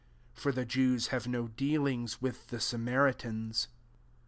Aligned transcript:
(for 0.33 0.51
the 0.51 0.65
Jews 0.65 1.09
Imve 1.09 1.27
no 1.27 1.47
dealings 1.49 2.19
with 2.19 2.47
the 2.47 2.59
Samaritans.) 2.59 3.67